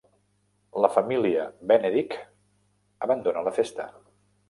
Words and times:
La 0.85 0.89
família 0.95 1.45
Benedict 1.73 2.19
abandona 3.09 3.49
la 3.51 3.59
festa. 3.63 3.91